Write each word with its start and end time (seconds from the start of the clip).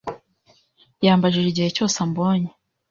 Yambajije 1.05 1.47
igihe 1.49 1.69
cyose 1.75 1.97
ambonye. 2.05 2.49